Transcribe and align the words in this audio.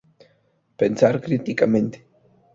Pensar 0.77 1.21
Críticamente. 1.21 2.07